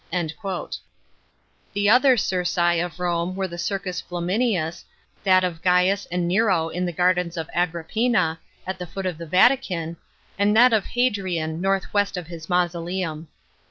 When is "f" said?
0.11-0.29